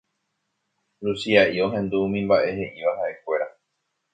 Luchia'i 1.07 1.57
ohendu 1.65 1.95
umi 2.07 2.19
mba'e 2.31 2.49
he'íva 2.61 2.91
ha'ekuéra 2.99 3.47